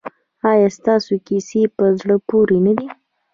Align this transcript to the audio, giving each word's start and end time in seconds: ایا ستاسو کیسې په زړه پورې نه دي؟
ایا 0.51 0.67
ستاسو 0.77 1.13
کیسې 1.27 1.61
په 1.77 1.85
زړه 1.99 2.15
پورې 2.27 2.57
نه 2.65 2.73
دي؟ 2.77 2.87